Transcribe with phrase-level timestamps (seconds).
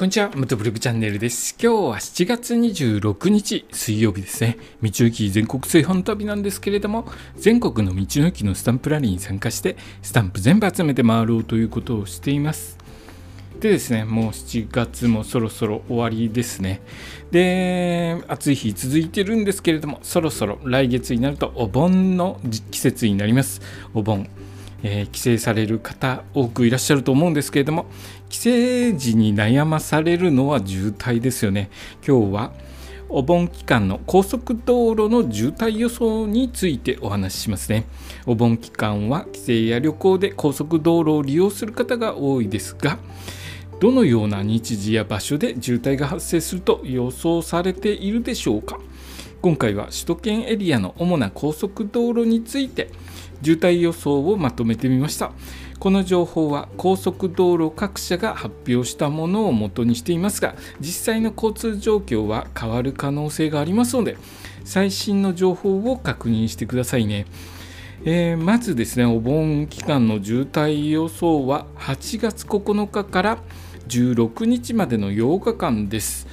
[0.00, 1.54] こんにちは、元ブログチャンネルです。
[1.62, 4.56] 今日は7月26日水曜日ですね。
[4.82, 7.04] 道の駅全国炊飯旅なんですけれども、
[7.36, 12.78] 全国の道の駅のスタンプラリーに参加して、スタンプ全部集めて回ろうということをしています。
[13.60, 16.80] でですね、もう7月もそろそろ終わりですね。
[17.30, 22.40] で、暑い日続いてるんですけれども、そろそろ来月になるとお盆の
[22.70, 23.60] 季節になります。
[23.92, 24.26] お盆。
[24.82, 27.86] えー、帰省される方多くいらっしゃると思うんですけれども
[28.28, 28.50] 帰省
[28.98, 31.70] 時に悩まされるのは渋滞ですよね。
[32.06, 32.52] 今日は
[33.12, 37.86] お盆期間の高速道路の渋滞予想についてお話ししますね。
[38.24, 42.98] お盆期間は帰省や旅行で高速道路を利用する方が多いですが
[43.80, 48.78] どのような日時や場所で渋滞が発生すると予想されているでしょうか？
[49.40, 52.90] 今回は首都圏エリアの主な高速道路について
[53.42, 55.32] 渋滞予想をまとめてみました。
[55.78, 64.18] この情報は高速道路各社が発表したものを元にしていますが実際の交通状況は変わる可能性がありますので
[64.62, 67.24] 最新の情報を確認してくださいね、
[68.04, 73.38] えー、まずですねお盆期間の渋滞予想は8月9日から
[73.90, 76.28] 16日までの8日間です。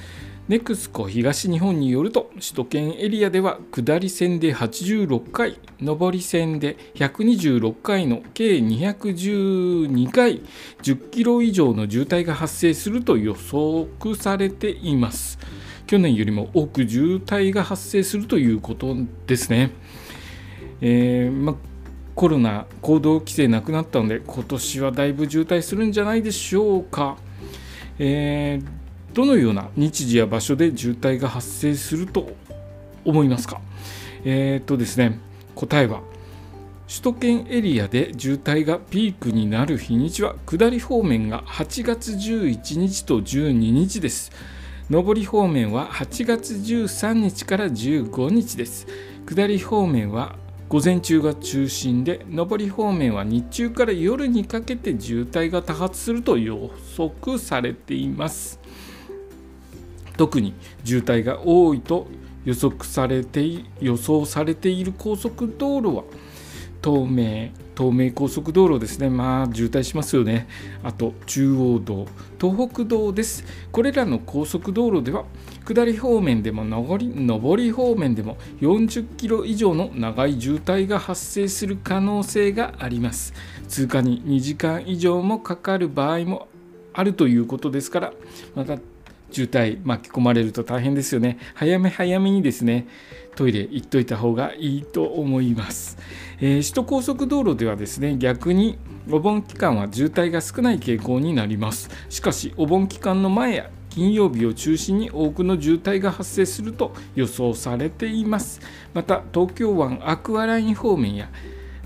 [0.46, 10.40] ネクスコ東日本によると首都圏エリアでは下り線で86回上り線で126回の計212回
[10.82, 15.38] 10キロ以上の渋滞が発生すると予測されています。
[15.86, 18.94] 去年よりも多く渋滞が発生するということ
[19.26, 19.70] ですね、
[20.80, 21.56] えー、ま
[22.14, 27.16] コロナ行動規制なくなったので今年はだいぶ渋滞するんじゃないでしょうか、
[27.98, 28.68] えー
[29.14, 32.36] どのような日時や場所で渋滞が発生すると
[33.06, 33.60] 思いますか？
[34.22, 35.18] えー、とですね
[35.54, 36.02] 答えは
[36.86, 44.30] 首都圏エリアで渋滞がピークになる日にちは下り方面が8月11日と12日です。
[44.90, 48.86] 上り方面は8月13日から15日です。
[49.26, 50.36] 下り方面は
[50.68, 58.60] 午前中が中心で上り方面は日中から夜にかけて渋滞が多発すると予測されています。
[60.18, 60.52] 特に
[60.84, 62.06] 渋滞が多いと
[62.44, 66.04] 予測されて予想されている高速道路は
[66.88, 69.10] 東名東名高速道路ですね。
[69.10, 70.48] まあ渋滞しますよね。
[70.82, 72.06] あと中央道
[72.40, 73.44] 東北道です。
[73.70, 75.26] これらの高速道路では
[75.66, 83.34] 下り方面でも上り上り方面でも40キロ以上の長い渋滞が発生する可能性があります。
[83.68, 86.48] 通過に2時間以上もかかる場合も
[86.94, 88.12] あるということですから
[88.56, 88.78] また
[89.30, 91.38] 渋滞巻き込まれると大変ですよね。
[91.54, 92.86] 早め早めにですね
[93.34, 95.96] トイレ行っといた方がいいと思います、
[96.40, 98.78] えー、首都高速道路ではですね逆に
[99.08, 101.88] お盆期間は渋滞が少ない傾向になります。
[102.08, 108.60] しかしお盆期間の前や金曜日を中心に多くの渋滞が発生すると予想されています。
[108.94, 111.28] また東京湾アクアライン方面や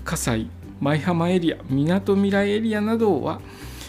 [0.03, 0.49] 葛西
[0.81, 3.41] 舞浜エリアみなとみらいエリアなどは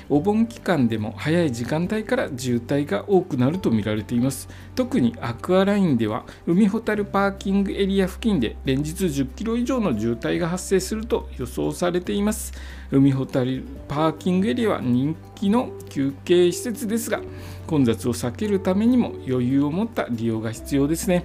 [0.08, 4.48] お盆期間でも早い時間帯から渋滞が多くなると見られています。
[4.74, 12.52] 特にアクアラインでは海ほたるパーキングエリア付近で連日10キロ以上の渋滞が発生すると予想されています。
[12.90, 17.20] 海ほたるパーキングエリアは人気の休憩施設ですが
[17.66, 21.24] 混雑を避けるためにも余裕を持った利用が必要ですね。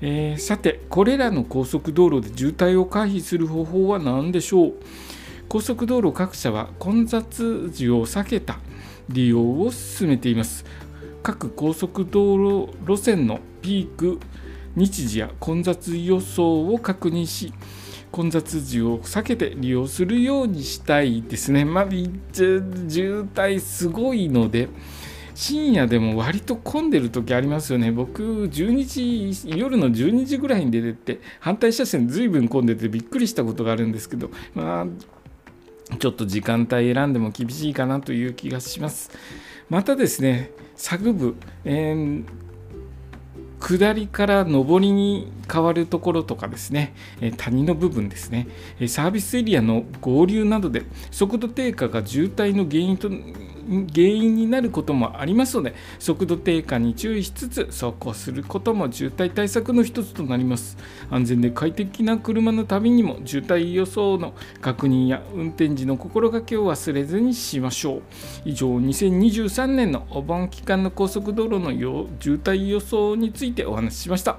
[0.00, 4.74] えー、さてこれらの高速道路で渋滞を回避する方法は何でしょう？
[5.48, 8.58] 高速道路各社は混雑時を避けた
[9.08, 10.64] 利用を進めています
[11.22, 14.20] 各高速道路路線のピーク
[14.76, 17.52] 日時や混雑予想を確認し
[18.10, 21.64] 混雑時を避けて利用するようにしたいですね。
[21.64, 24.68] まあ、渋滞すごいので
[25.34, 27.90] 深夜でも割と混んでる時ありますよね。
[27.90, 34.86] 僕、12時、夜の12時ぐらいに出てって、反対車線ずいぶん混んでてびっくりしたことがあるんですけど、まあ、
[35.98, 39.10] ちょっと時間帯選んでも厳しいかなという気がします。
[39.68, 42.24] またですね、作部、えー、
[43.60, 48.48] 下りから上りに変わるところとかですねえ、谷の部分ですね、
[48.88, 53.08] サービスエリアの合流などで速度低下が渋滞の原因と
[53.68, 60.76] 原因になることもありますので速度低下に注意しつつ走行することも渋滞対策の一つとなります。
[61.10, 68.02] 安全で快適な車の旅にも渋滞予想の確認や運転時の心がけを忘れずにしましょう。
[68.44, 71.70] 以上2023年のお盆期間の高速道路の
[72.20, 74.38] 渋滞予想についてお話ししました。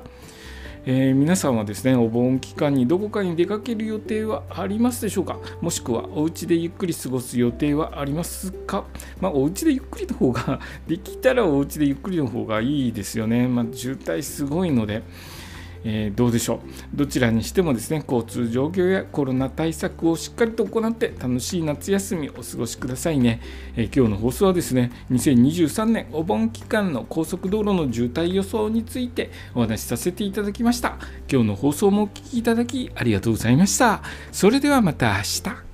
[0.88, 5.40] えー、皆さんはですねお盆期間にどこかに出かける予定はありますでしょうか？
[5.60, 8.86] もしくはお家でゆっくり過ごす予定はありますか？
[9.20, 13.48] まあお家でゆっくりの方が できたらお家でゆっくりの方がいいですよね。
[13.48, 15.02] まあ渋滞すごいので
[15.86, 16.60] えー、どうでしょう。
[16.94, 23.40] どちらにしてもですね交通状況やコロナ対策をしっかりと行って楽しい夏休みをお過ごしくださいね、
[23.76, 30.98] えー、今日の放送はですね2023年お盆期間の高速道路の渋滞予想についてお話しさせていただきました。
[31.32, 34.02] 今日の放送もお聴きいただきありがとうございました。
[34.32, 35.64] それではまた明日。